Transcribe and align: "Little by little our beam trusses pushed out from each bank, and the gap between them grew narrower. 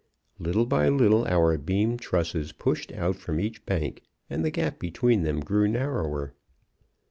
"Little 0.39 0.65
by 0.65 0.89
little 0.89 1.27
our 1.27 1.55
beam 1.59 1.97
trusses 1.99 2.53
pushed 2.53 2.91
out 2.91 3.17
from 3.17 3.39
each 3.39 3.63
bank, 3.67 4.01
and 4.31 4.43
the 4.43 4.49
gap 4.49 4.79
between 4.79 5.21
them 5.21 5.41
grew 5.41 5.67
narrower. 5.67 6.33